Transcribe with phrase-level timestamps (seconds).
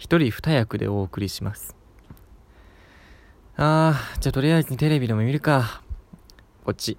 [0.00, 1.76] 一人二役でお送りします。
[3.58, 5.82] あー、じゃあとりあえずテレビでも見るか。
[6.64, 6.96] こっち。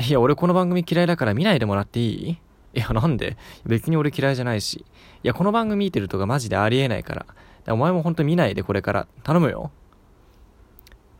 [0.00, 2.30] いや、俺この番組嫌いだから見ないでもらっていい？
[2.30, 3.36] いや、なんで？
[3.66, 4.76] 別に俺嫌いじゃないし。
[4.76, 4.84] い
[5.28, 7.26] や、この番組見てるとかマジでありえないから。
[7.26, 7.34] か
[7.66, 9.06] らお前もほんと見ないでこれから。
[9.22, 9.70] 頼むよ。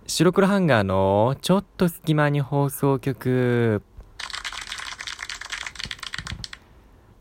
[0.06, 3.82] 白黒ハンガーのちょっと隙間に放送局。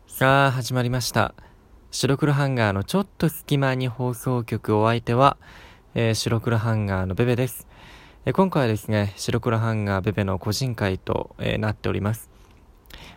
[0.08, 1.34] さあ、始まりました。
[1.96, 5.38] 白黒ハンガーのちょっと隙間に放送局お相手は、
[5.94, 7.68] えー、白黒ハンガーのベベです。
[8.26, 12.32] えー、今回はですね、白黒ハンガーベベの個人会と、えー、なっております。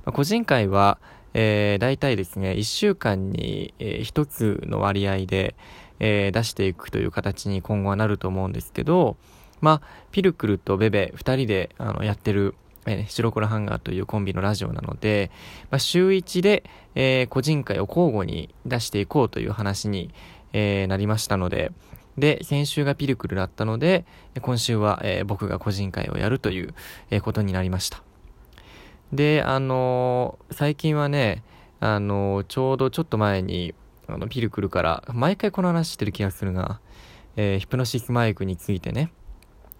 [0.04, 0.98] まあ、個人会は、
[1.32, 5.54] えー、大体ですね、1週間に、え、1つの割合で、
[5.98, 9.16] え、出していくという形に今後はなると思うんですけど、
[9.62, 12.54] まあ、ピルクルとベベ2人であのやってる、
[12.86, 15.30] えー、白黒ハンガーというコンビのラジオなので、
[15.70, 16.64] まあ、週1で、
[16.94, 20.12] えー、個人会を交互に出していこうという話に、
[20.52, 21.72] えー、なりましたので、
[22.16, 24.06] で、先週がピルクルだったので、
[24.40, 26.74] 今週は、えー、僕が個人会をやるという、
[27.10, 28.02] えー、ことになりました。
[29.12, 31.42] で、あのー、最近はね、
[31.78, 33.74] あのちょうどちょっと前に、
[34.06, 36.80] あの、ピルクルから、毎回この話してる気がするが、
[37.36, 39.12] えヒプノシスマイクについてね、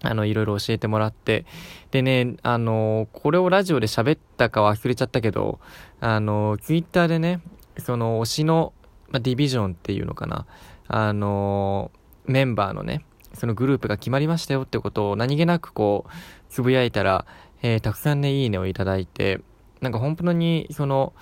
[0.03, 1.45] あの、いろいろ教えてもらって、
[1.91, 5.59] でね、あのこれをラジオで喋ったか忘れちゃったけど、
[5.99, 7.41] あのツイッターでね、
[7.77, 8.73] その推しの、
[9.09, 10.45] まディビジョンっていうのかな、
[10.87, 11.91] あの
[12.25, 16.11] メンバーのね、そのグループが決まりましたよってことを何気なくこう、
[16.49, 17.25] つぶやいたら、
[17.61, 19.41] えー、たくさんね、いいねをいただいて、
[19.81, 21.13] なんか本当に、その、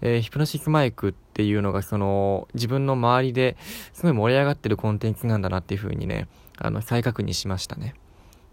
[0.00, 3.56] えー、ヒプノシスマイクっていうのが、その、自分の周りで
[3.92, 7.94] すごい盛り上がってるコンテンツなんだなっていうふうにね、あの、再確認しましたね。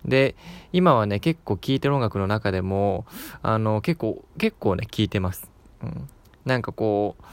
[0.07, 0.35] で、
[0.71, 3.05] 今はね、結構聴いてる音楽の中でも、
[3.41, 5.49] あの、結構、結構ね、聴いてます。
[5.83, 6.09] うん。
[6.45, 7.23] なんかこう、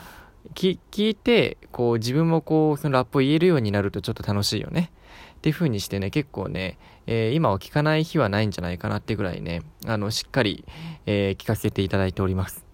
[0.55, 4.91] 聞いて、こう自分もこう、そのラップを言えるようになるとちょっと楽しいよね。
[5.36, 10.64] っていう風にしてね、結構ね、えー、今は聞かない日はないんじゃないかなってぐらいね、あの、しっかり、
[11.07, 12.64] えー、聞かせていただいております。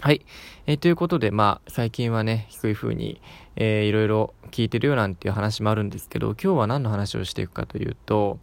[0.00, 0.24] はい。
[0.66, 3.20] えー、ということで、まあ、最近はね、そういう風に、
[3.56, 8.38] えー、いろいろ聞いてるよなんていう話もあるんですけど、今日は何の話をしていくかというと、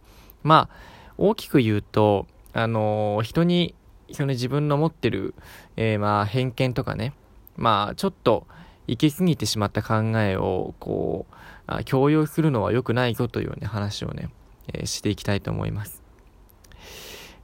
[0.46, 0.76] まあ、
[1.18, 3.74] 大きく言うと、あのー、人に、
[4.12, 5.34] その自分の持ってる、
[5.76, 7.14] えー、まあ、偏見とかね、
[7.56, 8.46] まあ、ちょっと
[8.86, 11.26] 行き過ぎてしまった考えを、こ
[11.68, 14.30] う、強要するのは良くないぞというね、話をね、
[14.72, 16.00] えー、していきたいと思います。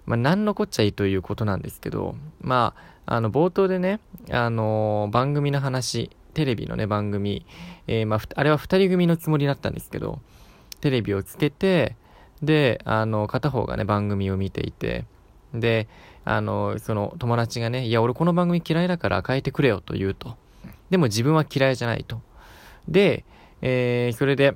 [0.07, 2.75] まあ、何のこっちゃいいということなんですけど、ま
[3.07, 3.99] あ、あの、冒頭でね、
[4.31, 7.45] あのー、番組の話、テレビのね、番組、
[7.89, 10.21] えー、まあ、あれは二人組のつもりだったんですけど、
[10.81, 11.97] テレビをつけて、
[12.43, 15.05] で、あの、片方がね、番組を見ていて、
[15.55, 15.89] で、
[16.25, 20.37] あの、その友達がね、いや、俺この番組嫌いだから変えてくれよと言うと。
[20.91, 22.21] でも自分は嫌いじゃないと。
[22.89, 23.25] で、
[23.61, 24.55] えー、それで、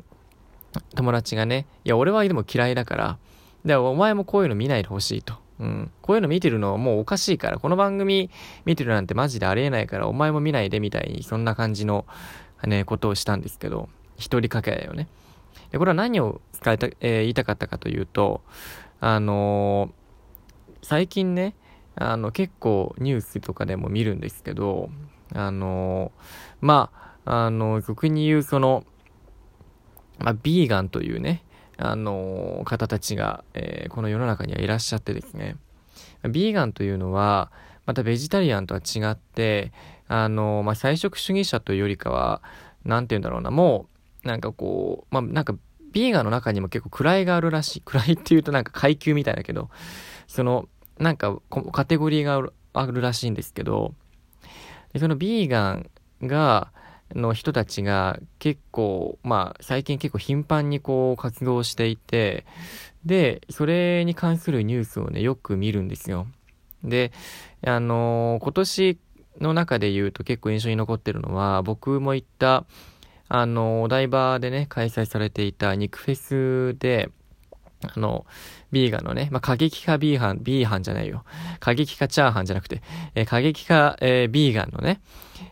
[0.95, 3.19] 友達がね、いや、俺はでも嫌いだから、
[3.65, 5.35] で、お前もこういうの見ないでほしいと。
[5.59, 5.91] うん。
[6.03, 8.31] こういうの見てるのはもうおかしいから、この番組
[8.65, 12.05] 見てるなんてマジでありえないから、お前も見ないでみたいに、そんな感じの、
[12.65, 15.09] ね、ことをしたんですけど、一人かけだよね。
[15.71, 18.43] で、これは何を伝えた、えー、言いたかったかというと、
[19.01, 20.07] あのー
[20.89, 21.57] 最近ね、
[21.97, 24.89] あの、結構ニュースとかでも見るんですけど、
[25.35, 26.13] あの、
[26.61, 26.93] ま
[27.25, 28.85] あ、あの、俗に言うその、
[30.19, 31.43] まあ、ビーガンというね、
[31.77, 35.57] あの、方たちが、え、この世の中にはいらっしゃってですね、
[36.31, 37.51] ビーガンというのは、
[37.85, 39.73] またベジタリアンとは違って、
[40.07, 42.43] あの、まあ、菜食主義者というよりかは、
[42.85, 43.96] なんて言うんだろうな、もう、
[44.27, 45.55] なんかこう、まあ、なんか、
[45.93, 47.83] ビーガンの中にも結構位があるらしい。
[47.87, 49.71] 位って言うとなんか階級みたいだけど、
[50.27, 51.39] その、なんか
[51.73, 52.43] カテゴリーが
[52.75, 53.95] あるらしいんですけど、
[54.93, 55.91] でそのビーガン
[56.23, 56.73] が、
[57.15, 62.45] の人たちが結構、まあ最近結構頻繁にこう活動していて、
[63.05, 66.27] で、それに関するニュースをね、よく見るんですよ。
[66.83, 67.13] で、
[67.65, 68.99] あのー、今年
[69.41, 72.65] の中で言うと結構印象に残ってるのは、僕も行った、
[73.29, 77.11] あの、お台場でね、開催されていた肉フェスで、
[77.83, 78.27] あの、
[78.73, 81.25] ビーガンのね、まあ、過激派ビーハン、ビーハンじゃないよ。
[81.61, 82.83] 過激派チャーハンじゃなくて、
[83.15, 85.01] えー、過激派、えー、ビーガンのね、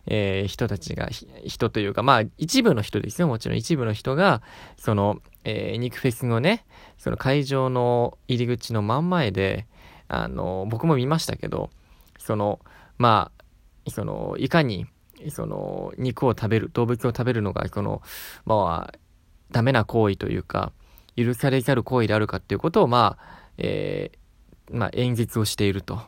[0.06, 1.09] えー、人たちが、
[1.44, 3.29] 人というか、まあ、一部の人ですよ。
[3.29, 4.43] もちろん一部の人が、
[4.77, 6.65] その、え、肉フェスのね、
[6.97, 9.67] その会場の入り口の真ん前で、
[10.09, 11.70] あの、僕も見ましたけど、
[12.19, 12.61] その、
[12.99, 13.31] ま
[13.87, 14.87] あ、その、いかに、
[15.31, 18.03] その、肉を食べる、動物を食べるのが、その、
[18.44, 18.99] まあ、
[19.50, 20.73] ダメな行為というか、
[21.17, 26.00] 許されざる行為であるかっていうことを、まあ、えー、まあ、演説をしていると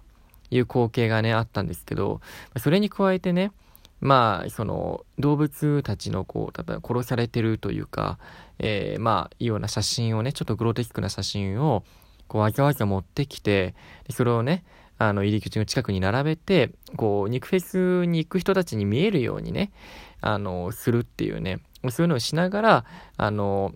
[0.50, 2.20] いう光景がね、あったんですけど、
[2.58, 3.52] それに加えてね、
[4.00, 8.18] まあ、その、動物たちの、こう、例えば殺されてるというか、
[8.58, 11.84] えー、まあ、いうような写真をね、ちょっとグロテスクな写真を、
[12.28, 13.74] こう、わざわざ持ってきて、
[14.10, 14.64] それをね、
[14.98, 19.72] あの、入り口の近くに並べて、こう、肉フェスに行く人たちに見えるようにね、
[20.20, 21.60] あの、するっていうね、
[21.90, 22.84] そういうのをしながら、
[23.16, 23.74] あの、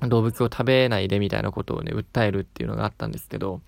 [0.00, 3.60] 動物を食べないでみたいなことをね、訴えるっていうのがあったんですけど、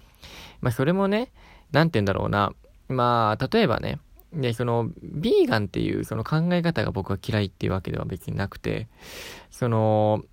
[0.60, 1.32] まあ、それもね、
[1.72, 2.52] なんて言うんだろうな、
[2.88, 3.98] まあ、例えばね、
[4.32, 8.88] で、その、ビーガンっていうその考え方が僕は嫌いっていうわけでは別になくて、
[9.50, 10.24] その、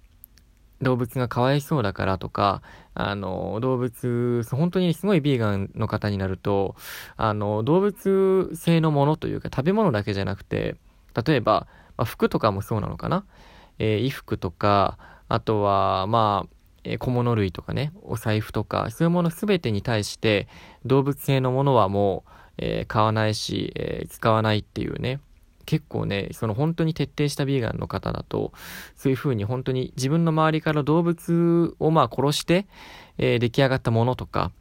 [0.81, 2.62] 動物がかわいそうだからとか、
[2.94, 6.75] あの、動物、本当にすごいビーガンの方になると、
[7.15, 10.75] あの、動物性のものというか食べ物だけじゃなくて、
[11.25, 13.25] 例えば、まあ、服とかもそうなのかな？
[13.79, 14.97] えー、衣服とか、
[15.29, 16.50] あとは、まあ、
[16.83, 20.47] え、小物類とかね、お財布とか、そういうものすべてに対して、
[20.85, 25.19] 動物性のものはもう、えー、買わないし、えー、使わないっていうね、
[25.67, 28.53] 結構ね、その本当に徹底したビーガンの方だと、
[28.95, 32.67] そういう風に本当に自分の周りから動物をまあ殺して、
[33.17, 34.51] えー、出来上がったものとか、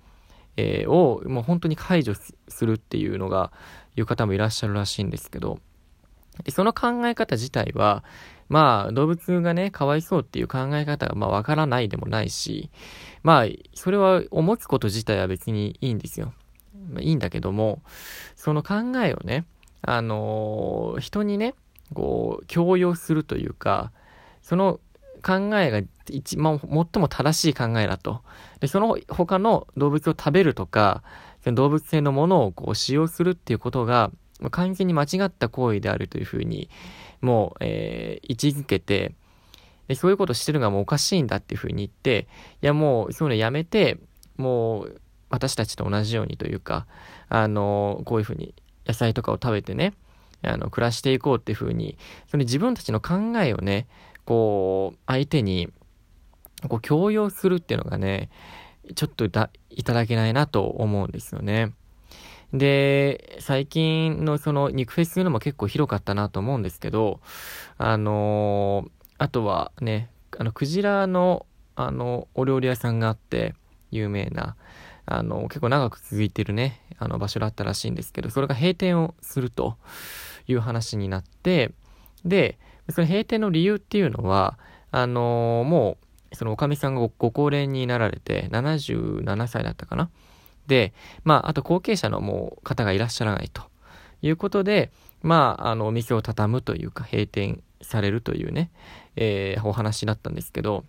[0.57, 3.53] えー、をもう本当に解除するっていうのが、
[3.97, 5.61] いう方もいらっしゃるらしいんですけど、
[6.51, 8.03] その考え方自体は、
[8.49, 12.69] まあ動物がね、かわいそうっていう考え方がまあわからないでもないし、
[13.23, 16.35] まあそれは思つこと自体は別にいいんですよ。
[16.91, 17.81] まあ、いいんだけども、
[18.35, 18.75] その考
[19.05, 19.45] えをね、
[19.83, 21.55] あの、人にね、
[21.95, 23.93] こう、強要するというか、
[24.43, 24.81] その
[25.23, 28.23] 考えが一、まあ、最も正しい考えだと。
[28.61, 31.03] で、その他の動物を食べるとか、
[31.45, 34.11] 動物性のものをこう使用するっていうことが、
[34.51, 36.69] 完全に間違った行為であるというふうに、
[37.21, 39.15] もう、えー、位置づけて、
[39.89, 42.29] で、そういうことしてるのがもうおかしいんだっていうふうに言って、
[42.63, 43.99] いやもう、そういうのやめて、
[44.37, 45.01] もう、
[45.31, 46.87] 私たちと同じようにというか、
[47.29, 48.55] あの、こういうふうに
[48.87, 49.95] 野菜とかを食べてね、
[50.43, 51.97] あの、暮らしていこうっていうふうに、
[52.31, 53.87] その自分たちの考えをね、
[54.25, 55.69] こう、相手に、
[56.69, 58.31] こう、強要するっていうのがね、
[58.95, 61.73] ちょっとだ、いただけないなと思うんですよね。
[62.53, 67.21] で、最近のその肉フェスのも結構広かったなと思うんですけど、
[67.79, 73.55] あのー、あとはね、あの、クジラの、あの、お料理屋さんがあって、
[73.91, 74.57] 有名な、
[75.07, 79.77] あの、結構長く続いてるね、あの場所だったらしいんですけど、それが閉店をすると
[80.49, 81.73] いう話になって、
[82.25, 82.59] で、
[82.91, 84.59] その閉店の理由っていうのは、
[84.91, 85.97] あの、も
[86.33, 90.11] う、そのおかみさんがご高齢になられて、77歳だったかな。
[90.67, 90.93] で、
[91.25, 93.63] まあ、あと後継者のもう方がいらっしゃらないと
[94.23, 94.91] いうことで、
[95.23, 98.71] まあ、あの、お店を畳むというか、閉店されるというね、
[99.15, 100.85] えー、お話だったんですけど、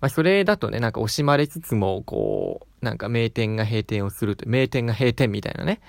[0.00, 5.80] まあ、それだとね、なんか惜しまれつつも、こう、なんか名店が閉店をすると、名店が閉店みたいなね、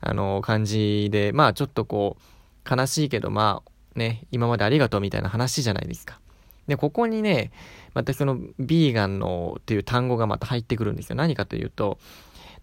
[0.00, 6.20] あの、感じで、まあちょっとこう、悲しいけど、まあね、今までありがとうみたいな話じゃないですか。
[6.66, 7.52] で、ここにね、
[7.92, 11.16] またその、ビーガンのっていう単語がまた入ってくるんですよ。
[11.16, 11.98] 何かというと、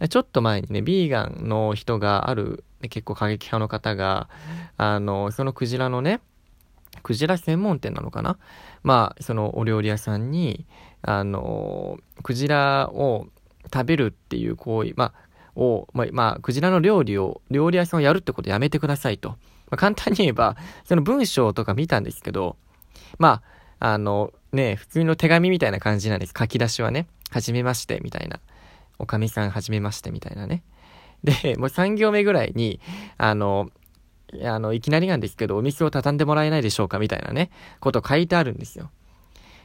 [0.09, 4.27] ちょっと前にね、ビーガンの人がある、結構過激派の方が、
[4.77, 6.19] あの、そのクジラのね、
[7.03, 8.37] クジラ専門店なのかな？
[8.83, 10.65] まあ、そのお料理屋さんに、
[11.03, 13.27] あの、クジラを
[13.73, 15.13] 食べるっていう行為、まあ、
[15.55, 19.29] を、まあ、まあ、クジラの料理を、料理屋さんをやるってことやめてくださいと。
[19.29, 19.37] ま
[19.71, 20.55] あ、簡単に言えば、
[20.85, 22.57] その文章とか見たんですけど、
[23.17, 23.41] ま
[23.79, 26.33] あ、あの、ね、普通の手紙みたいな感じなんです。
[26.37, 28.39] 書き出しはね、はじめまして、みたいな。
[28.99, 30.63] おかみさんはじめまして、みたいなね。
[31.23, 32.79] で、もう3行目ぐらいに、
[33.17, 33.69] あの、
[34.43, 38.91] あの、いきなりなんですけど、お店を畳んでもらえないでしょうかみたいなね、こと書いてあるんですよ。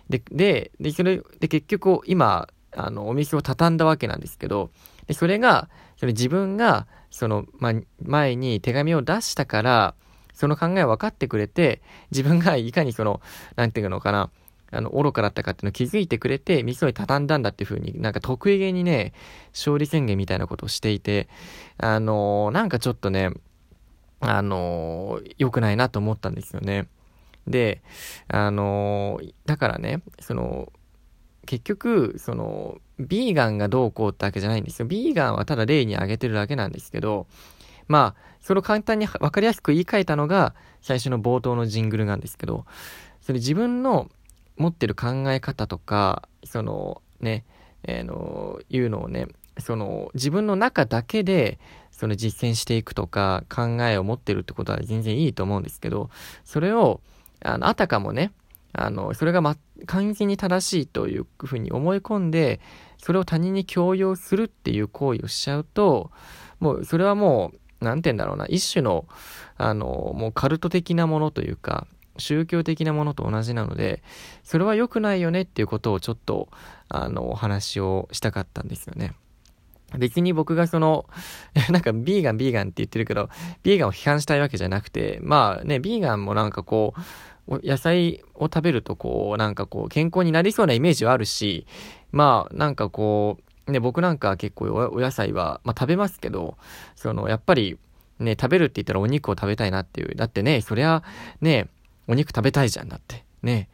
[0.08, 4.70] で、で、で、それ、で、結局、今、あの、お店を畳んだわけなんですけど、
[5.06, 9.94] で、それが、それ自分が、その、ま、前に手紙を出したから、
[10.34, 11.80] その考えを分かってくれて、
[12.10, 13.20] 自分がいかにその、
[13.56, 14.30] なんていうのかな、
[14.70, 19.14] あの、愚かだったかっていうのを気づいてくれて、店を畳んだんだっていう風に、なんか得意げにね、
[19.52, 21.28] 勝利宣言みたいなことをしていて、
[21.78, 23.30] あのー、なんかちょっとね、
[24.20, 26.88] あのー、良くないなと思ったんですよね。
[27.46, 27.80] で、
[28.28, 30.72] あのー、だからね、その、
[31.46, 34.86] 結局、その、ビーガンがどうこうってわけじゃないんですよ。
[34.86, 37.26] ビーガンはただ例に挙げてるだけなんですけど、
[37.88, 42.64] まあ、それを簡単に分かりやすく言い換えたのが、最初の冒頭のジングルなんですけど、
[43.20, 44.10] それ自分の
[44.56, 47.44] 持ってる考え方とか、その、ね、
[47.84, 51.58] えー、の、いうのをね、その、自分の中だけで、
[51.90, 56.10] その実践していくとか、考えを持ってるってことは全然いいと思うんですけど、
[56.44, 57.00] それを、
[57.42, 58.32] あの、あたかもね、
[58.78, 59.56] あの、それが、ま、
[59.86, 62.60] 完全に正しいというふうに思い込んで、
[62.98, 66.10] それを他人に強要するっていう行為をしちゃうと、
[66.60, 69.06] もう、それはもなんて言うんだろうな、一種の、
[69.56, 71.86] あの、もうカルト的なものというか、
[72.18, 74.02] 宗教的なものと同じなので、
[74.42, 76.48] それは良くないよねっていうことをちょっと、
[76.88, 79.12] あの、お話をしたかったんですよね。
[79.98, 81.06] 別に僕がその、
[81.70, 83.28] なんかビーガンビーガンって言ってるけど、
[83.62, 87.00] ビーガンを批判したいわけじゃなくて、まあね、ビーガンもなんかこう、
[87.48, 91.66] 野菜を食べるとこう、なんかこう、健康になりそうなイメージはあるし、
[92.12, 96.56] まあ、なんかこう、ね、僕なんか結構お野菜は、まあ食べますけど、
[96.94, 97.78] その、やっぱり、
[98.18, 100.14] ね、食べるって言ったらお肉を食べたいなっていう。
[100.14, 101.02] だってね、そりゃ、
[101.40, 101.68] ね、
[102.08, 103.24] お肉食べたいじゃんだって。
[103.42, 103.68] ね。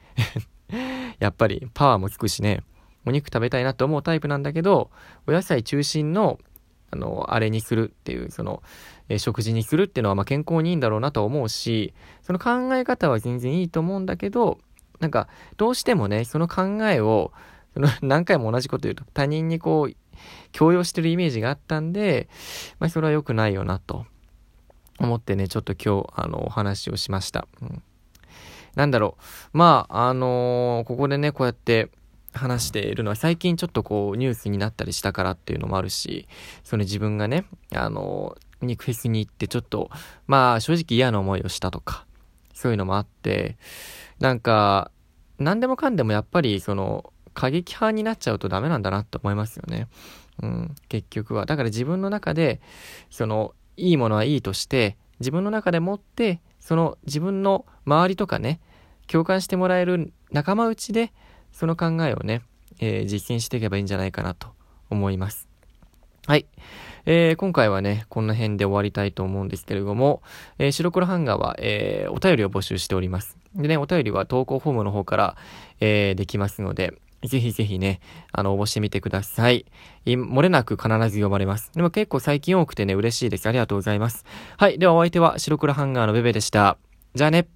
[1.18, 2.62] やっぱりパワーも効くしね。
[3.04, 4.90] お肉食べたいなと思うタイプなんだけど、
[5.26, 6.38] お野菜中心の、
[6.92, 8.62] あの、あれにするっていう、その、
[9.08, 14.58] えー、食事にするっていうのは、まあ、健康にいいんだろうなと思うし、その考え方は全然いいと思うんだけど、
[15.00, 17.32] なんか、どうしてもね、その考えを、
[17.74, 19.96] その、 何回も同じこと言うと、他人にこう、
[20.52, 22.28] 強要してるイメージがあったんで、
[22.78, 24.06] まあ、それは良くないよな、と
[24.98, 27.48] 思ってね、ちょっと今日、あの、お話をしました。
[27.62, 27.82] うん。
[28.74, 29.16] なんだろ
[29.54, 29.58] う。
[29.58, 31.90] まあ、あのー、ここでね、こうやって、
[32.32, 36.28] 話しているのは最近ちょっとこうニュースになったりしたからっていうのもあるし、
[36.64, 39.90] その自分がね、あの、肉フェスに行ってちょっと、
[40.26, 42.06] まあ正直嫌な思いをしたとか、
[42.54, 43.56] そういうのもあって、
[44.18, 44.90] なんか、
[45.38, 49.88] 何でもかんでもやっぱりその、過激派になっちゃうとダメなんだなって思いますよね。
[50.42, 51.46] うん、結局は。
[51.46, 52.60] だから自分の中で、
[53.10, 58.60] その、いいものはいいとして、自分の中で持って、その自分の周りとかね、
[59.06, 61.12] 共感してもらえる仲間内で、
[61.52, 62.42] その考えをね、
[62.80, 64.48] えー、実践していけばいいんじゃないかなと
[64.90, 65.48] 思います。
[66.26, 66.46] はい。
[67.04, 70.22] えー、今回はね、この辺で終わりたいと思うんですけれども、
[70.58, 73.36] えー、白黒ハンガーは、えー、お便りを募集しております。
[73.56, 75.36] でね、お便りは投稿フォームの方から、
[75.80, 76.94] えー、できますので、
[77.24, 78.00] ぜひぜひね、
[78.32, 79.66] あの、応募してみてください。
[80.06, 81.70] 漏れなく必ず読まれます。
[81.74, 83.48] でも結構最近多くてね、嬉しいです。
[83.48, 84.24] ありがとうございます。
[84.56, 84.78] はい。
[84.78, 86.78] ではお相手は白黒ハンガーのベベでした。
[87.14, 87.46] じゃあね。